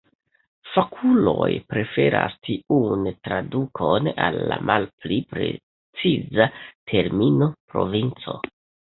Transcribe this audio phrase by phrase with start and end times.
[0.75, 6.47] Fakuloj preferas tiun tradukon al la malpli preciza
[6.93, 8.35] termino provinco.